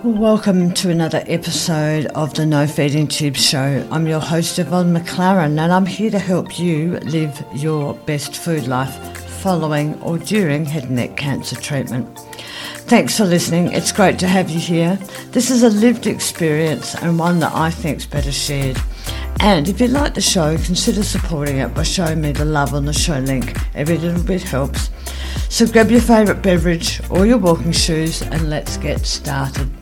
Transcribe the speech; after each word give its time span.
Welcome 0.00 0.72
to 0.74 0.90
another 0.90 1.22
episode 1.28 2.06
of 2.06 2.34
the 2.34 2.44
No 2.44 2.66
Feeding 2.66 3.06
Tube 3.06 3.36
Show. 3.36 3.86
I'm 3.92 4.08
your 4.08 4.18
host, 4.18 4.58
Yvonne 4.58 4.92
McClaren, 4.92 5.60
and 5.60 5.72
I'm 5.72 5.86
here 5.86 6.10
to 6.10 6.18
help 6.18 6.58
you 6.58 6.98
live 7.00 7.44
your 7.54 7.94
best 7.94 8.36
food 8.36 8.66
life 8.66 8.92
following 9.42 10.00
or 10.02 10.18
during 10.18 10.64
head 10.64 10.84
and 10.84 10.96
neck 10.96 11.16
cancer 11.16 11.54
treatment. 11.54 12.18
Thanks 12.88 13.16
for 13.16 13.24
listening. 13.24 13.70
It's 13.70 13.92
great 13.92 14.18
to 14.18 14.26
have 14.26 14.50
you 14.50 14.58
here. 14.58 14.96
This 15.30 15.50
is 15.50 15.62
a 15.62 15.70
lived 15.70 16.08
experience 16.08 16.96
and 16.96 17.16
one 17.16 17.38
that 17.38 17.52
I 17.54 17.70
think 17.70 17.98
is 17.98 18.06
better 18.06 18.32
shared. 18.32 18.78
And 19.38 19.68
if 19.68 19.80
you 19.80 19.86
like 19.86 20.14
the 20.14 20.20
show, 20.20 20.56
consider 20.56 21.04
supporting 21.04 21.58
it 21.58 21.74
by 21.74 21.84
showing 21.84 22.20
me 22.20 22.32
the 22.32 22.44
love 22.44 22.74
on 22.74 22.86
the 22.86 22.92
show 22.92 23.18
link. 23.20 23.56
Every 23.76 23.98
little 23.98 24.22
bit 24.22 24.42
helps. 24.42 24.90
So 25.48 25.66
grab 25.66 25.90
your 25.90 26.00
favourite 26.00 26.42
beverage 26.42 27.00
or 27.10 27.26
your 27.26 27.38
walking 27.38 27.72
shoes 27.72 28.22
and 28.22 28.48
let's 28.48 28.76
get 28.78 29.04
started. 29.06 29.81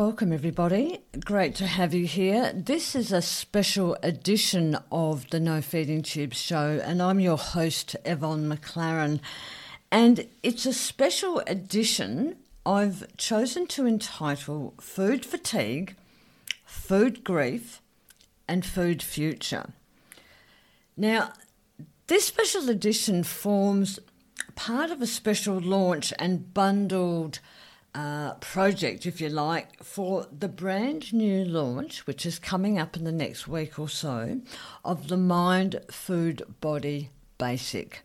Welcome, 0.00 0.32
everybody. 0.32 1.00
Great 1.26 1.54
to 1.56 1.66
have 1.66 1.92
you 1.92 2.06
here. 2.06 2.54
This 2.54 2.96
is 2.96 3.12
a 3.12 3.20
special 3.20 3.98
edition 4.02 4.78
of 4.90 5.28
the 5.28 5.38
No 5.38 5.60
Feeding 5.60 6.00
Tube 6.00 6.32
show, 6.32 6.80
and 6.82 7.02
I'm 7.02 7.20
your 7.20 7.36
host, 7.36 7.96
Yvonne 8.06 8.48
McClaren. 8.48 9.20
And 9.92 10.26
it's 10.42 10.64
a 10.64 10.72
special 10.72 11.40
edition 11.40 12.36
I've 12.64 13.14
chosen 13.18 13.66
to 13.66 13.86
entitle 13.86 14.72
Food 14.80 15.26
Fatigue, 15.26 15.94
Food 16.64 17.22
Grief, 17.22 17.82
and 18.48 18.64
Food 18.64 19.02
Future. 19.02 19.68
Now, 20.96 21.34
this 22.06 22.24
special 22.24 22.70
edition 22.70 23.22
forms 23.22 23.98
part 24.54 24.90
of 24.90 25.02
a 25.02 25.06
special 25.06 25.60
launch 25.60 26.14
and 26.18 26.54
bundled 26.54 27.40
uh, 27.94 28.34
project, 28.34 29.06
if 29.06 29.20
you 29.20 29.28
like, 29.28 29.82
for 29.82 30.26
the 30.36 30.48
brand 30.48 31.12
new 31.12 31.44
launch, 31.44 32.06
which 32.06 32.24
is 32.24 32.38
coming 32.38 32.78
up 32.78 32.96
in 32.96 33.04
the 33.04 33.12
next 33.12 33.48
week 33.48 33.78
or 33.78 33.88
so, 33.88 34.40
of 34.84 35.08
the 35.08 35.16
Mind 35.16 35.80
Food 35.90 36.42
Body 36.60 37.10
Basic. 37.38 38.02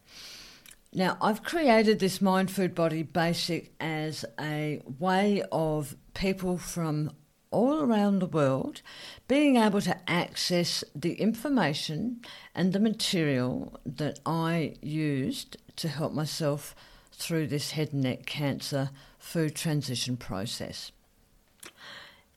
Now, 0.93 1.17
I've 1.21 1.43
created 1.43 1.99
this 1.99 2.21
Mind 2.21 2.49
Food 2.49 2.73
Body 2.73 3.03
Basic 3.03 3.73
as 3.79 4.25
a 4.39 4.81
way 4.99 5.43
of 5.51 5.95
people 6.13 6.57
from 6.57 7.11
all 7.51 7.81
around 7.81 8.19
the 8.19 8.25
world 8.25 8.81
being 9.27 9.55
able 9.55 9.81
to 9.81 9.97
access 10.09 10.83
the 10.93 11.13
information 11.13 12.21
and 12.53 12.73
the 12.73 12.79
material 12.79 13.79
that 13.85 14.19
I 14.25 14.75
used 14.81 15.57
to 15.77 15.87
help 15.87 16.13
myself 16.13 16.75
through 17.13 17.47
this 17.47 17.71
head 17.71 17.93
and 17.93 18.03
neck 18.03 18.25
cancer 18.25 18.89
food 19.25 19.55
transition 19.55 20.15
process. 20.15 20.91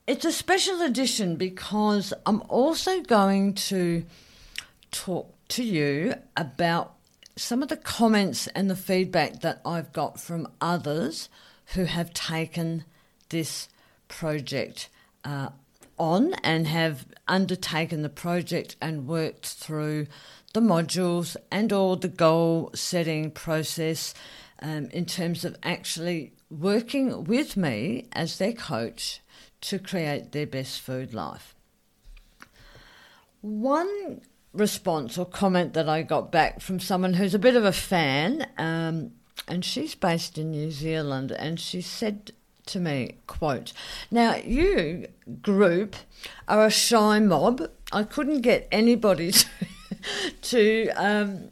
It's 0.06 0.24
a 0.24 0.32
special 0.32 0.80
edition 0.80 1.36
because 1.36 2.14
I'm 2.24 2.42
also 2.48 3.02
going 3.02 3.52
to 3.54 4.04
talk 4.90 5.32
to 5.48 5.62
you 5.62 6.14
about 6.34 6.94
some 7.36 7.62
of 7.62 7.68
the 7.68 7.76
comments 7.76 8.46
and 8.48 8.70
the 8.70 8.74
feedback 8.74 9.40
that 9.42 9.60
I've 9.66 9.92
got 9.92 10.18
from 10.18 10.48
others 10.62 11.28
who 11.74 11.84
have 11.84 12.14
taken 12.14 12.84
this 13.28 13.68
project 14.08 14.88
uh, 15.24 15.50
on 15.98 16.32
and 16.42 16.66
have 16.66 17.06
undertaken 17.28 18.00
the 18.00 18.08
project 18.08 18.76
and 18.80 19.06
worked 19.06 19.46
through 19.46 20.06
the 20.54 20.60
modules 20.60 21.36
and 21.52 21.70
all 21.70 21.96
the 21.96 22.08
goal 22.08 22.70
setting 22.74 23.30
process 23.30 24.14
um, 24.62 24.88
in 24.90 25.04
terms 25.04 25.44
of 25.44 25.54
actually 25.62 26.32
working 26.50 27.24
with 27.24 27.56
me 27.56 28.06
as 28.12 28.38
their 28.38 28.52
coach 28.52 29.20
to 29.60 29.78
create 29.78 30.32
their 30.32 30.46
best 30.46 30.80
food 30.80 31.12
life. 31.12 31.54
One 33.40 34.20
response 34.52 35.18
or 35.18 35.26
comment 35.26 35.74
that 35.74 35.88
I 35.88 36.02
got 36.02 36.32
back 36.32 36.60
from 36.60 36.80
someone 36.80 37.14
who's 37.14 37.34
a 37.34 37.38
bit 37.38 37.56
of 37.56 37.64
a 37.64 37.72
fan, 37.72 38.48
um, 38.56 39.12
and 39.46 39.64
she's 39.64 39.94
based 39.94 40.38
in 40.38 40.50
New 40.50 40.70
Zealand, 40.70 41.32
and 41.32 41.60
she 41.60 41.80
said 41.80 42.32
to 42.66 42.80
me, 42.80 43.16
quote, 43.26 43.72
Now 44.10 44.36
you 44.36 45.08
group 45.42 45.96
are 46.46 46.66
a 46.66 46.70
shy 46.70 47.18
mob. 47.18 47.62
I 47.92 48.02
couldn't 48.02 48.42
get 48.42 48.68
anybody 48.70 49.32
to, 49.32 49.46
to 50.42 50.88
um, 50.90 51.50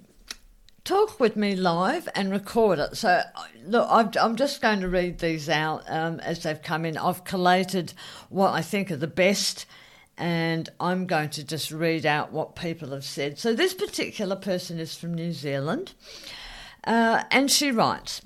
talk 0.86 1.18
with 1.18 1.34
me 1.34 1.56
live 1.56 2.08
and 2.14 2.30
record 2.30 2.78
it. 2.78 2.96
So, 2.96 3.20
look, 3.66 3.88
i 3.90 4.08
am 4.24 4.36
just 4.36 4.62
going 4.62 4.80
to 4.80 4.88
read 4.88 5.18
these 5.18 5.48
out 5.48 5.82
um, 5.88 6.20
as 6.20 6.44
they've 6.44 6.62
come 6.62 6.84
in. 6.84 6.96
I've 6.96 7.24
collated 7.24 7.92
what 8.28 8.52
I 8.52 8.62
think 8.62 8.90
are 8.90 8.96
the 8.96 9.08
best, 9.08 9.66
and 10.16 10.68
I'm 10.78 11.06
going 11.06 11.30
to 11.30 11.44
just 11.44 11.72
read 11.72 12.06
out 12.06 12.32
what 12.32 12.54
people 12.54 12.90
have 12.90 13.04
said. 13.04 13.38
So, 13.38 13.52
this 13.52 13.74
particular 13.74 14.36
person 14.36 14.78
is 14.78 14.96
from 14.96 15.12
New 15.12 15.32
Zealand, 15.32 15.92
uh, 16.84 17.24
and 17.32 17.50
she 17.50 17.72
writes 17.72 18.22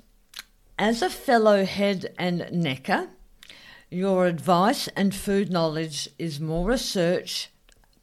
As 0.77 1.01
a 1.01 1.09
fellow 1.09 1.65
head 1.65 2.13
and 2.19 2.47
necker, 2.51 3.09
your 3.89 4.27
advice 4.27 4.87
and 4.89 5.15
food 5.15 5.51
knowledge 5.51 6.07
is 6.19 6.39
more 6.39 6.69
research, 6.69 7.49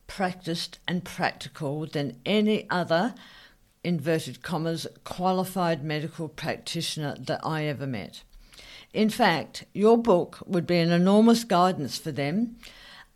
practiced, 0.08 0.80
and 0.88 1.04
practical 1.04 1.86
than 1.86 2.20
any 2.26 2.68
other 2.68 3.14
inverted 3.84 4.42
commas, 4.42 4.86
qualified 5.04 5.84
medical 5.84 6.28
practitioner 6.28 7.16
that 7.18 7.40
I 7.44 7.64
ever 7.64 7.86
met. 7.86 8.22
In 8.92 9.10
fact, 9.10 9.64
your 9.72 9.98
book 9.98 10.38
would 10.46 10.66
be 10.66 10.78
an 10.78 10.90
enormous 10.90 11.44
guidance 11.44 11.98
for 11.98 12.10
them. 12.10 12.56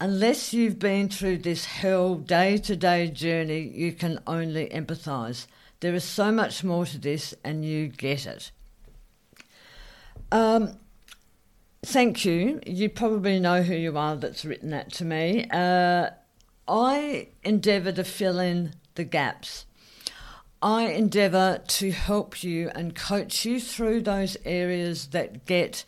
Unless 0.01 0.53
you've 0.53 0.79
been 0.79 1.09
through 1.09 1.39
this 1.39 1.65
hell 1.65 2.17
day 2.17 2.59
to 2.59 2.77
day 2.77 3.09
journey, 3.09 3.61
you 3.61 3.93
can 3.93 4.19
only 4.27 4.69
empathise. 4.69 5.47
There 5.81 5.95
is 5.95 6.05
so 6.05 6.31
much 6.31 6.63
more 6.63 6.87
to 6.87 6.99
this, 6.99 7.35
and 7.45 7.65
you 7.65 7.89
get 7.89 8.27
it. 8.27 8.51
Um, 10.31 10.79
thank 11.85 12.25
you. 12.25 12.61
You 12.67 12.89
probably 12.89 13.39
know 13.39 13.63
who 13.63 13.75
you 13.75 13.97
are 13.97 14.17
that's 14.17 14.45
written 14.45 14.71
that 14.71 14.93
to 14.95 15.05
me. 15.05 15.47
Uh, 15.51 16.11
I 16.69 17.29
endeavour 17.43 17.93
to 17.93 18.05
fill 18.05 18.39
in 18.39 18.75
the 18.95 19.05
gaps. 19.05 19.67
I 20.63 20.85
endeavour 20.85 21.61
to 21.67 21.91
help 21.91 22.45
you 22.45 22.71
and 22.73 22.95
coach 22.95 23.45
you 23.45 23.59
through 23.61 24.03
those 24.03 24.37
areas 24.45 25.09
that 25.09 25.45
get, 25.45 25.85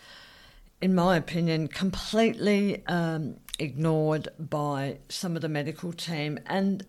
in 0.81 0.97
my 0.97 1.17
opinion, 1.17 1.69
completely 1.69 2.85
um, 2.89 3.37
ignored 3.61 4.29
by 4.37 4.99
some 5.09 5.37
of 5.37 5.43
the 5.43 5.49
medical 5.49 5.93
team. 5.93 6.41
And 6.47 6.85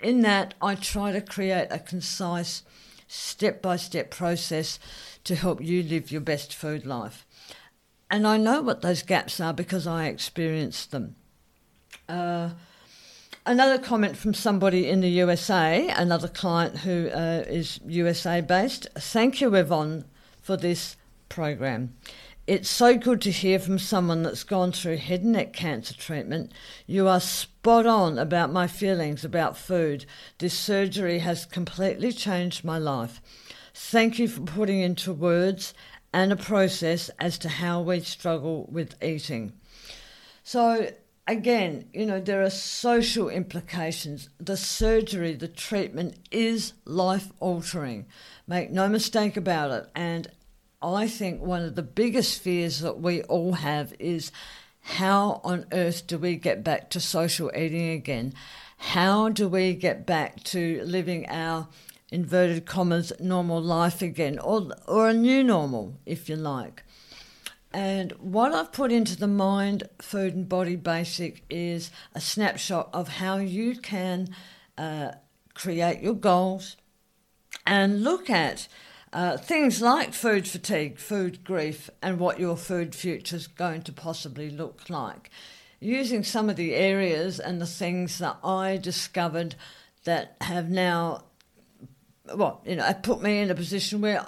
in 0.00 0.20
that, 0.22 0.54
I 0.62 0.76
try 0.76 1.10
to 1.10 1.20
create 1.20 1.66
a 1.70 1.80
concise, 1.80 2.62
step 3.08 3.60
by 3.60 3.74
step 3.76 4.12
process 4.12 4.78
to 5.24 5.34
help 5.34 5.60
you 5.60 5.82
live 5.82 6.12
your 6.12 6.20
best 6.20 6.54
food 6.54 6.86
life. 6.86 7.26
And 8.08 8.28
I 8.28 8.36
know 8.36 8.62
what 8.62 8.82
those 8.82 9.02
gaps 9.02 9.40
are 9.40 9.52
because 9.52 9.88
I 9.88 10.06
experienced 10.06 10.92
them. 10.92 11.16
Uh, 12.08 12.50
another 13.48 13.78
comment 13.78 14.16
from 14.16 14.34
somebody 14.34 14.88
in 14.88 15.00
the 15.00 15.08
USA, 15.08 15.88
another 15.88 16.28
client 16.28 16.78
who 16.78 17.08
uh, 17.08 17.44
is 17.46 17.80
USA 17.86 18.42
based. 18.42 18.86
Thank 18.94 19.40
you, 19.40 19.54
Yvonne, 19.54 20.04
for 20.42 20.56
this 20.56 20.96
program. 21.30 21.94
It's 22.46 22.68
so 22.68 22.96
good 22.96 23.20
to 23.22 23.30
hear 23.30 23.58
from 23.58 23.78
someone 23.78 24.22
that's 24.22 24.44
gone 24.44 24.72
through 24.72 24.98
head 24.98 25.22
and 25.22 25.32
neck 25.32 25.52
cancer 25.52 25.94
treatment. 25.94 26.52
You 26.86 27.08
are 27.08 27.20
spot 27.20 27.86
on 27.86 28.18
about 28.18 28.52
my 28.52 28.66
feelings 28.66 29.24
about 29.24 29.56
food. 29.56 30.04
This 30.38 30.54
surgery 30.54 31.18
has 31.20 31.46
completely 31.46 32.12
changed 32.12 32.64
my 32.64 32.78
life. 32.78 33.20
Thank 33.74 34.18
you 34.18 34.28
for 34.28 34.42
putting 34.42 34.80
into 34.80 35.12
words 35.12 35.72
and 36.12 36.32
a 36.32 36.36
process 36.36 37.10
as 37.18 37.38
to 37.38 37.48
how 37.48 37.80
we 37.80 38.00
struggle 38.00 38.66
with 38.70 39.02
eating. 39.02 39.52
So, 40.42 40.90
again, 41.28 41.84
you 41.92 42.06
know, 42.06 42.20
there 42.20 42.42
are 42.42 42.50
social 42.50 43.28
implications. 43.28 44.30
The 44.38 44.56
surgery, 44.56 45.34
the 45.34 45.46
treatment 45.46 46.16
is 46.30 46.72
life 46.84 47.30
altering. 47.38 48.06
Make 48.46 48.70
no 48.70 48.88
mistake 48.88 49.36
about 49.36 49.70
it. 49.70 49.90
And 49.94 50.28
I 50.82 51.06
think 51.06 51.42
one 51.42 51.62
of 51.62 51.74
the 51.74 51.82
biggest 51.82 52.40
fears 52.40 52.80
that 52.80 52.98
we 53.00 53.22
all 53.24 53.52
have 53.52 53.92
is 53.98 54.32
how 54.80 55.42
on 55.44 55.66
earth 55.70 56.06
do 56.06 56.18
we 56.18 56.36
get 56.36 56.64
back 56.64 56.88
to 56.90 57.00
social 57.00 57.50
eating 57.54 57.90
again? 57.90 58.32
How 58.78 59.28
do 59.28 59.48
we 59.48 59.74
get 59.74 60.06
back 60.06 60.42
to 60.44 60.82
living 60.84 61.28
our 61.28 61.68
inverted 62.10 62.64
commas 62.64 63.12
normal 63.20 63.60
life 63.60 64.00
again 64.00 64.38
or 64.38 64.68
or 64.86 65.10
a 65.10 65.14
new 65.14 65.44
normal 65.44 65.98
if 66.06 66.28
you 66.28 66.36
like? 66.36 66.84
And 67.72 68.12
what 68.12 68.52
I've 68.52 68.72
put 68.72 68.92
into 68.92 69.16
the 69.16 69.26
Mind, 69.26 69.84
Food 70.00 70.34
and 70.34 70.48
Body 70.48 70.76
Basic 70.76 71.42
is 71.50 71.90
a 72.14 72.20
snapshot 72.20 72.88
of 72.92 73.08
how 73.08 73.36
you 73.36 73.76
can 73.76 74.28
uh, 74.78 75.12
create 75.54 76.00
your 76.00 76.14
goals 76.14 76.76
and 77.66 78.02
look 78.02 78.30
at 78.30 78.68
uh, 79.12 79.36
things 79.36 79.80
like 79.80 80.12
food 80.12 80.48
fatigue, 80.48 80.98
food 80.98 81.44
grief, 81.44 81.90
and 82.02 82.18
what 82.18 82.40
your 82.40 82.56
food 82.56 82.94
future 82.94 83.36
is 83.36 83.46
going 83.46 83.82
to 83.82 83.92
possibly 83.92 84.50
look 84.50 84.88
like. 84.88 85.30
Using 85.80 86.24
some 86.24 86.50
of 86.50 86.56
the 86.56 86.74
areas 86.74 87.38
and 87.38 87.60
the 87.60 87.66
things 87.66 88.18
that 88.18 88.38
I 88.42 88.78
discovered 88.78 89.54
that 90.04 90.36
have 90.40 90.70
now, 90.70 91.24
well, 92.34 92.60
you 92.64 92.76
know, 92.76 92.86
it 92.86 93.02
put 93.02 93.22
me 93.22 93.40
in 93.40 93.50
a 93.50 93.54
position 93.54 94.00
where, 94.00 94.26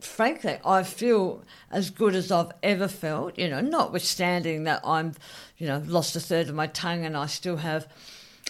frankly, 0.00 0.58
I 0.64 0.82
feel 0.82 1.42
as 1.70 1.90
good 1.90 2.14
as 2.14 2.30
I've 2.30 2.52
ever 2.62 2.88
felt. 2.88 3.38
You 3.38 3.48
know, 3.48 3.60
notwithstanding 3.60 4.64
that 4.64 4.80
I'm, 4.84 5.14
you 5.58 5.66
know, 5.66 5.82
lost 5.86 6.16
a 6.16 6.20
third 6.20 6.48
of 6.48 6.54
my 6.54 6.66
tongue 6.66 7.04
and 7.04 7.16
I 7.16 7.26
still 7.26 7.58
have 7.58 7.88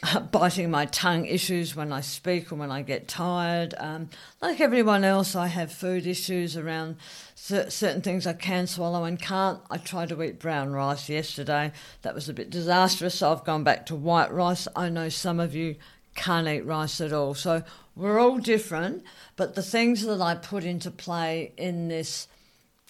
biting 0.33 0.71
my 0.71 0.87
tongue 0.87 1.27
issues 1.27 1.77
when 1.77 1.93
I 1.93 2.01
speak 2.01 2.51
or 2.51 2.57
when 2.57 2.71
I 2.71 2.83
get 2.83 3.09
tired. 3.09 3.75
Um, 3.79 4.11
like 4.41 4.61
everyone 4.61 5.05
else, 5.05 5.37
I 5.37 5.47
have 5.47 5.73
food 5.73 6.07
issues 6.07 6.57
around 6.57 6.97
certain 7.35 8.03
things 8.03 8.27
I 8.27 8.33
can 8.33 8.67
swallow 8.67 9.05
and 9.05 9.21
can't. 9.21 9.61
I 9.71 9.79
tried 9.79 10.09
to 10.11 10.23
eat 10.23 10.39
brown 10.39 10.73
rice 10.73 11.09
yesterday. 11.09 11.73
That 12.03 12.15
was 12.15 12.29
a 12.29 12.35
bit 12.35 12.51
disastrous, 12.51 13.17
so 13.17 13.33
I've 13.33 13.45
gone 13.45 13.65
back 13.65 13.87
to 13.87 13.97
white 13.97 14.33
rice. 14.33 14.67
I 14.75 14.89
know 14.89 15.09
some 15.09 15.41
of 15.41 15.55
you 15.55 15.77
can't 16.15 16.49
eat 16.49 16.67
rice 16.67 17.01
at 17.01 17.13
all. 17.13 17.35
So 17.35 17.63
we're 17.95 18.19
all 18.19 18.39
different, 18.39 19.05
but 19.37 19.55
the 19.55 19.63
things 19.63 20.03
that 20.03 20.21
I 20.21 20.35
put 20.35 20.65
into 20.65 20.91
play 20.91 21.53
in 21.57 21.89
this 21.89 22.29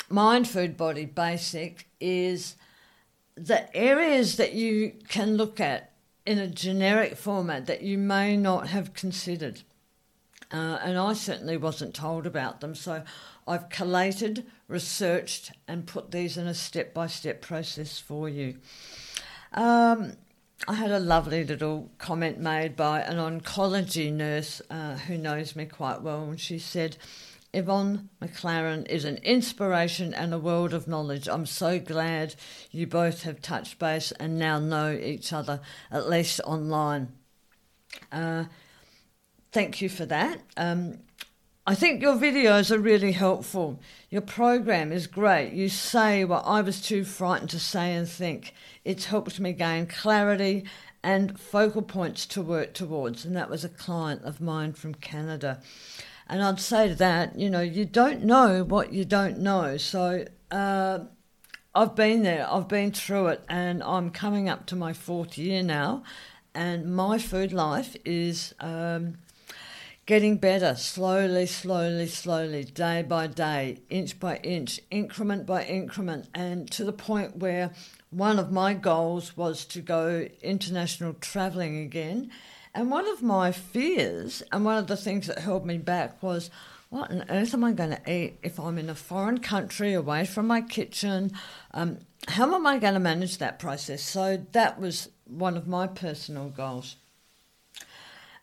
mind 0.08 0.48
food 0.48 0.76
body 0.76 1.06
basic 1.06 1.88
is 2.00 2.56
the 3.34 3.74
areas 3.74 4.36
that 4.36 4.52
you 4.52 4.92
can 5.08 5.36
look 5.36 5.60
at 5.60 5.92
in 6.24 6.38
a 6.38 6.46
generic 6.46 7.16
format 7.16 7.66
that 7.66 7.82
you 7.82 7.98
may 7.98 8.36
not 8.36 8.68
have 8.68 8.94
considered. 8.94 9.62
Uh, 10.52 10.78
and 10.82 10.98
I 10.98 11.14
certainly 11.14 11.56
wasn't 11.56 11.94
told 11.94 12.26
about 12.26 12.60
them. 12.60 12.74
So 12.74 13.02
I've 13.48 13.70
collated, 13.70 14.44
researched, 14.68 15.52
and 15.66 15.86
put 15.86 16.10
these 16.10 16.36
in 16.36 16.46
a 16.46 16.54
step 16.54 16.92
by 16.92 17.06
step 17.06 17.40
process 17.40 17.98
for 17.98 18.28
you. 18.28 18.56
Um, 19.54 20.12
I 20.68 20.74
had 20.74 20.92
a 20.92 21.00
lovely 21.00 21.42
little 21.42 21.90
comment 21.98 22.38
made 22.38 22.76
by 22.76 23.00
an 23.00 23.16
oncology 23.16 24.12
nurse 24.12 24.62
uh, 24.70 24.94
who 24.94 25.18
knows 25.18 25.56
me 25.56 25.66
quite 25.66 26.02
well, 26.02 26.22
and 26.22 26.38
she 26.38 26.60
said, 26.60 26.96
Yvonne 27.52 28.08
McClaren 28.22 28.88
is 28.88 29.04
an 29.04 29.16
inspiration 29.24 30.14
and 30.14 30.32
a 30.32 30.38
world 30.38 30.72
of 30.72 30.86
knowledge. 30.86 31.28
I'm 31.28 31.46
so 31.46 31.80
glad 31.80 32.36
you 32.70 32.86
both 32.86 33.24
have 33.24 33.42
touched 33.42 33.80
base 33.80 34.12
and 34.12 34.38
now 34.38 34.60
know 34.60 34.92
each 34.92 35.32
other, 35.32 35.60
at 35.90 36.08
least 36.08 36.40
online. 36.44 37.08
Uh, 38.12 38.44
thank 39.50 39.82
you 39.82 39.88
for 39.88 40.06
that. 40.06 40.40
Um, 40.56 41.00
I 41.64 41.76
think 41.76 42.02
your 42.02 42.16
videos 42.16 42.72
are 42.72 42.78
really 42.78 43.12
helpful. 43.12 43.80
Your 44.10 44.20
program 44.20 44.90
is 44.90 45.06
great. 45.06 45.52
You 45.52 45.68
say 45.68 46.24
what 46.24 46.42
I 46.44 46.60
was 46.60 46.80
too 46.80 47.04
frightened 47.04 47.50
to 47.50 47.60
say 47.60 47.94
and 47.94 48.08
think. 48.08 48.52
It's 48.84 49.04
helped 49.04 49.38
me 49.38 49.52
gain 49.52 49.86
clarity 49.86 50.64
and 51.04 51.38
focal 51.38 51.82
points 51.82 52.26
to 52.26 52.42
work 52.42 52.74
towards. 52.74 53.24
And 53.24 53.36
that 53.36 53.48
was 53.48 53.64
a 53.64 53.68
client 53.68 54.24
of 54.24 54.40
mine 54.40 54.72
from 54.72 54.94
Canada. 54.94 55.60
And 56.28 56.42
I'd 56.42 56.58
say 56.58 56.88
to 56.88 56.96
that, 56.96 57.38
you 57.38 57.48
know, 57.48 57.60
you 57.60 57.84
don't 57.84 58.24
know 58.24 58.64
what 58.64 58.92
you 58.92 59.04
don't 59.04 59.38
know. 59.38 59.76
So 59.76 60.26
uh, 60.50 60.98
I've 61.76 61.94
been 61.94 62.24
there, 62.24 62.44
I've 62.50 62.66
been 62.66 62.90
through 62.90 63.28
it, 63.28 63.44
and 63.48 63.84
I'm 63.84 64.10
coming 64.10 64.48
up 64.48 64.66
to 64.66 64.76
my 64.76 64.92
fourth 64.92 65.38
year 65.38 65.62
now. 65.62 66.02
And 66.56 66.92
my 66.92 67.18
food 67.18 67.52
life 67.52 67.96
is 68.04 68.52
um, 68.58 69.18
getting 70.12 70.36
better 70.36 70.74
slowly, 70.74 71.46
slowly, 71.46 72.06
slowly, 72.06 72.64
day 72.64 73.00
by 73.00 73.26
day, 73.26 73.78
inch 73.88 74.20
by 74.20 74.36
inch, 74.42 74.78
increment 74.90 75.46
by 75.46 75.64
increment, 75.64 76.28
and 76.34 76.70
to 76.70 76.84
the 76.84 76.92
point 76.92 77.38
where 77.38 77.70
one 78.10 78.38
of 78.38 78.52
my 78.52 78.74
goals 78.74 79.38
was 79.38 79.64
to 79.64 79.80
go 79.80 80.28
international 80.42 81.14
travelling 81.14 81.78
again 81.78 82.30
and 82.74 82.90
one 82.90 83.08
of 83.08 83.22
my 83.22 83.52
fears, 83.52 84.42
and 84.52 84.66
one 84.66 84.76
of 84.76 84.86
the 84.86 84.98
things 84.98 85.28
that 85.28 85.38
held 85.38 85.64
me 85.64 85.78
back, 85.78 86.22
was 86.22 86.50
what 86.90 87.10
on 87.10 87.24
earth 87.30 87.54
am 87.54 87.64
I 87.64 87.72
going 87.72 87.96
to 87.96 88.12
eat 88.12 88.38
if 88.42 88.60
I'm 88.60 88.76
in 88.76 88.90
a 88.90 88.94
foreign 88.94 89.38
country 89.38 89.94
away 89.94 90.26
from 90.26 90.46
my 90.46 90.60
kitchen? 90.60 91.32
Um, 91.72 92.00
how 92.28 92.54
am 92.54 92.66
I 92.66 92.76
going 92.76 92.92
to 92.92 93.00
manage 93.00 93.38
that 93.38 93.58
process? 93.58 94.02
So 94.02 94.44
that 94.52 94.78
was 94.78 95.08
one 95.24 95.56
of 95.56 95.66
my 95.66 95.86
personal 95.86 96.50
goals. 96.50 96.96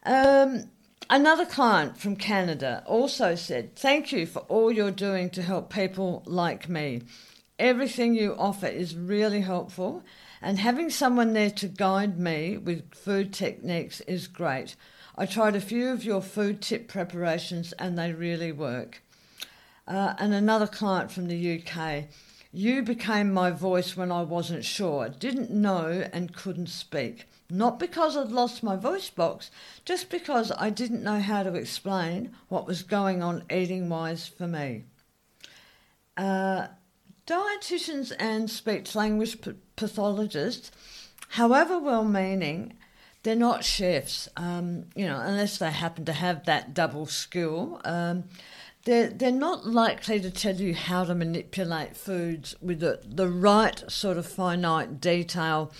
Um, 0.03 0.71
another 1.09 1.45
client 1.45 1.97
from 1.97 2.15
Canada 2.15 2.83
also 2.85 3.35
said, 3.35 3.75
Thank 3.75 4.11
you 4.11 4.25
for 4.25 4.39
all 4.47 4.71
you're 4.71 4.91
doing 4.91 5.29
to 5.31 5.41
help 5.41 5.71
people 5.71 6.23
like 6.25 6.69
me. 6.69 7.01
Everything 7.57 8.15
you 8.15 8.35
offer 8.37 8.67
is 8.67 8.95
really 8.95 9.41
helpful 9.41 10.03
and 10.41 10.59
having 10.59 10.89
someone 10.89 11.33
there 11.33 11.49
to 11.51 11.67
guide 11.67 12.17
me 12.17 12.57
with 12.57 12.93
food 12.93 13.33
techniques 13.33 13.99
is 14.01 14.27
great. 14.27 14.75
I 15.17 15.25
tried 15.25 15.55
a 15.55 15.61
few 15.61 15.89
of 15.89 16.05
your 16.05 16.21
food 16.21 16.61
tip 16.61 16.87
preparations 16.87 17.73
and 17.73 17.97
they 17.97 18.13
really 18.13 18.53
work. 18.53 19.01
Uh, 19.87 20.13
and 20.17 20.33
another 20.33 20.67
client 20.67 21.11
from 21.11 21.27
the 21.27 21.61
UK. 21.61 22.05
You 22.51 22.83
became 22.83 23.33
my 23.33 23.51
voice 23.51 23.97
when 23.97 24.11
I 24.11 24.21
wasn't 24.21 24.63
sure, 24.63 25.09
didn't 25.09 25.51
know, 25.51 26.07
and 26.13 26.33
couldn't 26.33 26.69
speak. 26.69 27.27
Not 27.49 27.79
because 27.79 28.15
I'd 28.15 28.31
lost 28.31 28.61
my 28.61 28.75
voice 28.75 29.09
box, 29.09 29.49
just 29.83 30.09
because 30.09 30.51
I 30.55 30.69
didn't 30.69 31.03
know 31.03 31.19
how 31.19 31.41
to 31.41 31.55
explain 31.55 32.35
what 32.47 32.67
was 32.67 32.83
going 32.83 33.23
on 33.23 33.43
eating 33.51 33.89
wise 33.89 34.27
for 34.27 34.47
me. 34.47 34.83
Uh, 36.15 36.67
dietitians 37.25 38.11
and 38.19 38.49
speech 38.51 38.93
language 38.93 39.37
pathologists, 39.75 40.71
however 41.29 41.79
well 41.79 42.03
meaning, 42.03 42.73
they're 43.23 43.35
not 43.35 43.63
chefs, 43.63 44.29
um, 44.37 44.85
you 44.95 45.05
know, 45.05 45.19
unless 45.19 45.57
they 45.57 45.71
happen 45.71 46.05
to 46.05 46.13
have 46.13 46.45
that 46.45 46.73
double 46.73 47.05
skill. 47.05 47.81
Um, 47.83 48.25
they're, 48.85 49.09
they're 49.09 49.31
not 49.31 49.65
likely 49.65 50.19
to 50.21 50.31
tell 50.31 50.55
you 50.55 50.73
how 50.73 51.03
to 51.03 51.13
manipulate 51.13 51.95
foods 51.97 52.55
with 52.61 52.79
the, 52.79 53.01
the 53.05 53.27
right 53.27 53.83
sort 53.91 54.17
of 54.17 54.25
finite 54.25 55.01
detail 55.01 55.71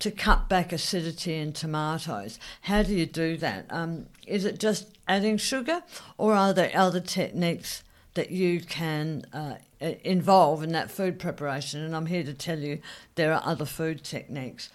to 0.00 0.10
cut 0.10 0.48
back 0.48 0.72
acidity 0.72 1.34
in 1.34 1.52
tomatoes. 1.52 2.38
How 2.62 2.82
do 2.82 2.94
you 2.94 3.06
do 3.06 3.36
that? 3.38 3.66
Um, 3.70 4.06
is 4.26 4.44
it 4.44 4.58
just 4.58 4.98
adding 5.06 5.38
sugar, 5.38 5.82
or 6.18 6.34
are 6.34 6.52
there 6.52 6.70
other 6.74 7.00
techniques 7.00 7.82
that 8.14 8.30
you 8.30 8.60
can 8.60 9.24
uh, 9.32 9.54
involve 9.80 10.62
in 10.62 10.72
that 10.72 10.90
food 10.90 11.18
preparation. 11.18 11.82
And 11.82 11.94
I'm 11.94 12.06
here 12.06 12.24
to 12.24 12.34
tell 12.34 12.58
you 12.58 12.80
there 13.14 13.32
are 13.32 13.42
other 13.44 13.64
food 13.64 14.02
techniques. 14.02 14.70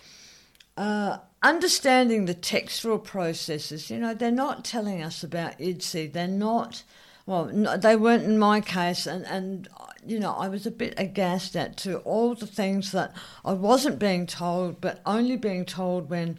Uh, 0.78 1.18
understanding 1.42 2.26
the 2.26 2.36
textural 2.36 3.04
processes, 3.04 3.90
you 3.90 4.00
know, 4.00 4.14
they're 4.14 4.32
not 4.32 4.64
telling 4.64 5.04
us 5.04 5.24
about 5.24 5.60
IDSI. 5.60 6.12
They're 6.12 6.28
not, 6.28 6.84
well, 7.26 7.46
no, 7.46 7.78
they 7.78 7.96
weren't 7.96 8.24
in 8.24 8.38
my 8.38 8.62
case. 8.62 9.06
And, 9.06 9.26
and, 9.26 9.68
you 10.06 10.20
know, 10.20 10.34
I 10.34 10.50
was 10.50 10.66
a 10.66 10.72
bit 10.72 10.94
aghast 10.98 11.56
at 11.56 11.78
to 11.78 12.00
all 12.00 12.36
the 12.36 12.48
things 12.48 12.92
that 12.92 13.14
I 13.46 13.54
wasn't 13.54 14.00
being 14.00 14.26
told, 14.28 14.82
but 14.82 15.02
only 15.06 15.38
being 15.38 15.66
told 15.66 16.10
when 16.10 16.38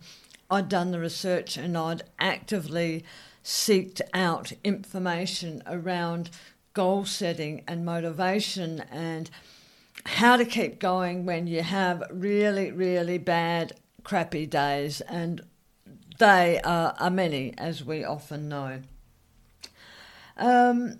I'd 0.50 0.68
done 0.68 0.90
the 0.90 1.00
research 1.00 1.56
and 1.56 1.76
I'd 1.76 2.02
actively 2.18 3.04
seeked 3.42 4.00
out 4.12 4.52
information 4.62 5.62
around 5.66 6.30
goal 6.74 7.04
setting 7.04 7.62
and 7.66 7.84
motivation 7.84 8.80
and 8.90 9.30
how 10.06 10.36
to 10.36 10.44
keep 10.44 10.78
going 10.78 11.24
when 11.24 11.46
you 11.46 11.62
have 11.62 12.02
really, 12.10 12.72
really 12.72 13.16
bad, 13.16 13.72
crappy 14.02 14.44
days. 14.44 15.00
And 15.02 15.40
they 16.18 16.60
are, 16.60 16.94
are 16.98 17.10
many, 17.10 17.54
as 17.56 17.84
we 17.84 18.04
often 18.04 18.48
know. 18.48 18.80
Um, 20.36 20.98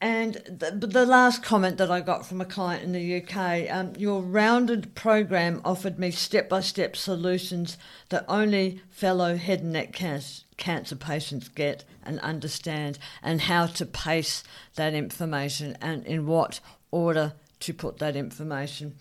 and 0.00 0.34
the, 0.46 0.86
the, 0.86 1.04
last 1.04 1.42
comment 1.42 1.76
that 1.78 1.90
I 1.90 2.00
got 2.00 2.24
from 2.24 2.40
a 2.40 2.44
client 2.44 2.84
in 2.84 2.92
the 2.92 3.20
UK 3.20 3.68
um, 3.68 3.94
your 3.96 4.22
rounded 4.22 4.94
program 4.94 5.60
offered 5.64 5.98
me 5.98 6.12
step 6.12 6.48
by 6.48 6.60
step 6.60 6.94
solutions 6.96 7.76
that 8.10 8.24
only 8.28 8.80
fellow 8.90 9.36
head 9.36 9.60
and 9.60 9.72
neck 9.72 9.92
cancer, 9.92 10.96
patients 10.96 11.48
get 11.48 11.84
and 12.04 12.20
understand, 12.20 12.98
and 13.24 13.42
how 13.42 13.66
to 13.66 13.84
pace 13.84 14.44
that 14.76 14.94
information 14.94 15.76
and 15.80 16.06
in 16.06 16.26
what 16.26 16.60
order 16.92 17.32
to 17.60 17.74
put 17.74 17.98
that 17.98 18.14
information. 18.14 18.94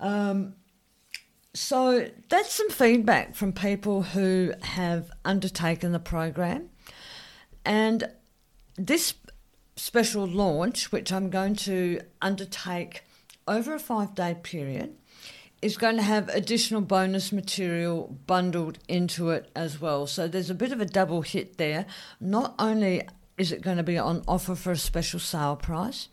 Um, 0.00 0.54
so 1.52 2.08
that's 2.30 2.52
some 2.52 2.70
feedback 2.70 3.34
from 3.34 3.52
people 3.52 4.02
who 4.02 4.54
have 4.62 5.10
undertaken 5.24 5.92
the 5.92 6.00
program. 6.00 6.70
And 7.64 8.10
this 8.76 9.14
special 9.76 10.26
launch, 10.26 10.92
which 10.92 11.12
I'm 11.12 11.30
going 11.30 11.56
to 11.56 12.00
undertake 12.22 13.02
over 13.46 13.74
a 13.74 13.78
five 13.78 14.14
day 14.14 14.36
period 14.42 14.96
is 15.64 15.78
going 15.78 15.96
to 15.96 16.02
have 16.02 16.28
additional 16.28 16.82
bonus 16.82 17.32
material 17.32 18.18
bundled 18.26 18.78
into 18.86 19.30
it 19.30 19.50
as 19.56 19.80
well. 19.80 20.06
So 20.06 20.28
there's 20.28 20.50
a 20.50 20.54
bit 20.54 20.72
of 20.72 20.80
a 20.80 20.84
double 20.84 21.22
hit 21.22 21.56
there. 21.56 21.86
Not 22.20 22.54
only 22.58 23.02
is 23.38 23.50
it 23.50 23.62
going 23.62 23.78
to 23.78 23.82
be 23.82 23.96
on 23.96 24.22
offer 24.28 24.54
for 24.54 24.72
a 24.72 24.76
special 24.76 25.18
sale 25.18 25.56
price, 25.56 26.08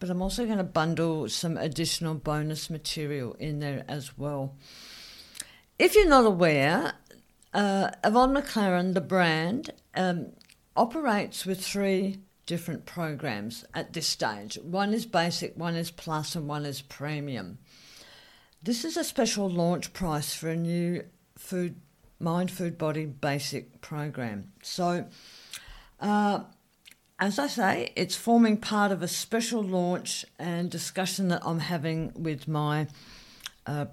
but 0.00 0.10
I'm 0.10 0.20
also 0.20 0.44
going 0.44 0.58
to 0.58 0.64
bundle 0.64 1.28
some 1.28 1.56
additional 1.56 2.14
bonus 2.14 2.68
material 2.68 3.34
in 3.38 3.60
there 3.60 3.84
as 3.86 4.18
well. 4.18 4.56
If 5.78 5.94
you're 5.94 6.08
not 6.08 6.26
aware, 6.26 6.94
uh, 7.54 7.90
Yvonne 8.02 8.34
McClaren, 8.34 8.94
the 8.94 9.00
brand, 9.00 9.70
um, 9.94 10.32
operates 10.76 11.46
with 11.46 11.64
three 11.64 12.20
different 12.46 12.86
programs 12.86 13.64
at 13.74 13.92
this 13.92 14.06
stage. 14.06 14.58
One 14.62 14.94
is 14.94 15.04
basic, 15.04 15.56
one 15.56 15.74
is 15.74 15.90
plus, 15.90 16.36
and 16.36 16.48
one 16.48 16.64
is 16.64 16.80
premium. 16.80 17.58
This 18.62 18.84
is 18.84 18.96
a 18.96 19.04
special 19.04 19.48
launch 19.48 19.92
price 19.92 20.34
for 20.34 20.48
a 20.48 20.56
new 20.56 21.04
food 21.36 21.80
mind 22.18 22.50
food 22.50 22.78
body 22.78 23.04
basic 23.04 23.80
program. 23.80 24.52
So, 24.62 25.06
uh, 26.00 26.40
as 27.18 27.38
I 27.38 27.46
say, 27.46 27.92
it's 27.96 28.16
forming 28.16 28.56
part 28.58 28.92
of 28.92 29.02
a 29.02 29.08
special 29.08 29.62
launch 29.62 30.24
and 30.38 30.70
discussion 30.70 31.28
that 31.28 31.42
I'm 31.44 31.60
having 31.60 32.12
with 32.14 32.46
my 32.46 32.88
uh, 33.66 33.86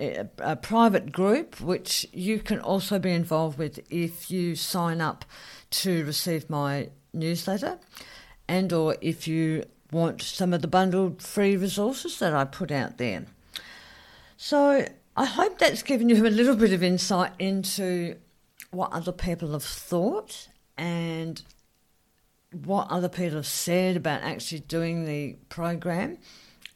a 0.00 0.56
private 0.56 1.12
group, 1.12 1.60
which 1.60 2.06
you 2.12 2.38
can 2.38 2.58
also 2.60 2.98
be 2.98 3.10
involved 3.10 3.58
with 3.58 3.80
if 3.90 4.30
you 4.30 4.56
sign 4.56 5.00
up 5.00 5.24
to 5.70 6.04
receive 6.04 6.48
my 6.48 6.88
newsletter, 7.12 7.78
and 8.48 8.72
or 8.72 8.96
if 9.00 9.28
you 9.28 9.64
want 9.92 10.22
some 10.22 10.52
of 10.52 10.62
the 10.62 10.68
bundled 10.68 11.20
free 11.22 11.56
resources 11.56 12.18
that 12.18 12.34
I 12.34 12.44
put 12.44 12.70
out 12.70 12.98
there. 12.98 13.26
So 14.36 14.86
I 15.16 15.24
hope 15.26 15.58
that's 15.58 15.82
given 15.82 16.08
you 16.08 16.26
a 16.26 16.28
little 16.28 16.56
bit 16.56 16.72
of 16.72 16.82
insight 16.82 17.32
into 17.38 18.16
what 18.70 18.92
other 18.92 19.12
people 19.12 19.52
have 19.52 19.64
thought 19.64 20.48
and 20.78 21.42
what 22.64 22.88
other 22.90 23.08
people 23.08 23.36
have 23.36 23.46
said 23.46 23.96
about 23.96 24.22
actually 24.22 24.60
doing 24.60 25.04
the 25.04 25.36
program. 25.48 26.18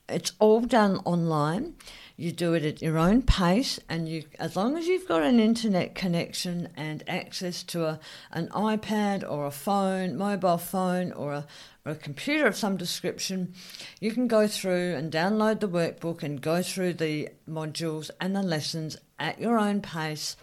It's 0.09 0.33
all 0.38 0.61
done 0.61 0.97
online. 1.04 1.75
You 2.16 2.30
do 2.30 2.54
it 2.54 2.64
at 2.64 2.80
your 2.80 2.97
own 2.97 3.23
pace, 3.23 3.80
and 3.88 4.09
you, 4.09 4.23
as 4.38 4.54
long 4.54 4.76
as 4.76 4.87
you've 4.87 5.09
got 5.09 5.23
an 5.23 5.40
internet 5.40 5.97
connection 5.97 6.68
and 6.76 7.02
access 7.09 7.64
to 7.64 7.87
a, 7.87 8.00
an 8.30 8.49
iPad 8.50 9.28
or 9.28 9.47
a 9.47 9.50
phone, 9.50 10.16
mobile 10.16 10.59
phone, 10.59 11.11
or 11.11 11.33
a, 11.33 11.47
or 11.85 11.92
a 11.92 11.97
computer 11.97 12.47
of 12.47 12.56
some 12.56 12.76
description, 12.76 13.52
you 14.00 14.12
can 14.12 14.28
go 14.28 14.47
through 14.47 14.94
and 14.94 15.12
download 15.12 15.59
the 15.59 15.68
workbook 15.68 16.23
and 16.23 16.40
go 16.40 16.62
through 16.62 16.94
the 16.94 17.30
modules 17.50 18.11
and 18.21 18.37
the 18.37 18.42
lessons 18.42 18.97
at 19.18 19.40
your 19.40 19.59
own 19.59 19.80
pace. 19.80 20.37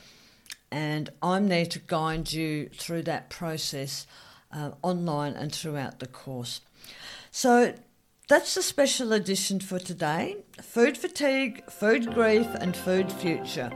And 0.72 1.10
I'm 1.24 1.48
there 1.48 1.66
to 1.66 1.80
guide 1.80 2.34
you 2.34 2.70
through 2.74 3.04
that 3.04 3.30
process 3.30 4.08
uh, 4.52 4.72
online 4.82 5.34
and 5.34 5.54
throughout 5.54 6.00
the 6.00 6.08
course. 6.08 6.60
So 7.32 7.74
that's 8.28 8.56
the 8.56 8.62
special 8.62 9.14
edition 9.14 9.60
for 9.60 9.80
today 9.80 10.38
food 10.62 10.98
fatigue, 10.98 11.70
food 11.70 12.14
grief, 12.14 12.48
and 12.60 12.76
food 12.76 13.12
future. 13.12 13.72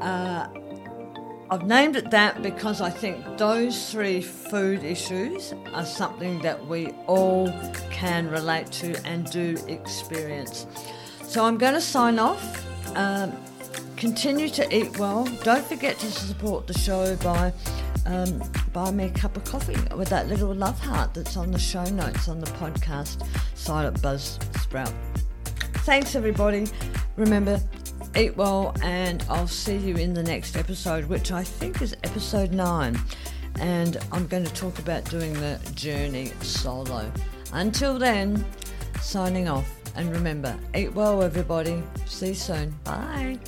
Uh, 0.00 0.46
I've 1.50 1.66
named 1.66 1.96
it 1.96 2.10
that 2.12 2.42
because 2.42 2.80
I 2.80 2.90
think 2.90 3.38
those 3.38 3.90
three 3.90 4.20
food 4.20 4.84
issues 4.84 5.52
are 5.74 5.84
something 5.84 6.38
that 6.42 6.66
we 6.66 6.88
all 7.06 7.52
can 7.90 8.28
relate 8.28 8.70
to 8.72 8.94
and 9.04 9.28
do 9.30 9.56
experience. 9.66 10.66
So 11.24 11.44
I'm 11.44 11.58
going 11.58 11.74
to 11.74 11.80
sign 11.80 12.18
off. 12.18 12.64
Um, 12.96 13.32
continue 13.96 14.48
to 14.50 14.76
eat 14.76 14.98
well. 14.98 15.24
Don't 15.42 15.66
forget 15.66 15.98
to 15.98 16.06
support 16.10 16.66
the 16.66 16.78
show 16.78 17.16
by 17.16 17.52
um, 18.06 18.42
buy 18.72 18.90
me 18.90 19.04
a 19.04 19.10
cup 19.10 19.36
of 19.36 19.44
coffee 19.44 19.76
with 19.94 20.08
that 20.08 20.28
little 20.28 20.54
love 20.54 20.78
heart 20.78 21.14
that's 21.14 21.36
on 21.36 21.50
the 21.50 21.58
show 21.58 21.84
notes 21.84 22.28
on 22.28 22.40
the 22.40 22.50
podcast 22.52 23.26
site 23.54 23.86
at 23.86 23.94
Buzzsprout. 23.94 24.92
Thanks, 25.84 26.14
everybody. 26.14 26.66
Remember, 27.16 27.60
eat 28.16 28.36
well, 28.36 28.74
and 28.82 29.24
I'll 29.28 29.48
see 29.48 29.76
you 29.76 29.96
in 29.96 30.14
the 30.14 30.22
next 30.22 30.56
episode, 30.56 31.04
which 31.06 31.32
I 31.32 31.42
think 31.42 31.82
is 31.82 31.96
episode 32.04 32.52
nine. 32.52 32.98
And 33.58 33.96
I'm 34.12 34.26
going 34.26 34.44
to 34.44 34.54
talk 34.54 34.78
about 34.78 35.04
doing 35.04 35.32
the 35.34 35.58
journey 35.74 36.32
solo. 36.40 37.10
Until 37.52 37.98
then, 37.98 38.44
signing 39.00 39.48
off. 39.48 39.68
And 39.96 40.10
remember, 40.12 40.56
eat 40.74 40.94
well, 40.94 41.22
everybody. 41.22 41.82
See 42.06 42.28
you 42.28 42.34
soon. 42.34 42.74
Bye. 42.84 43.38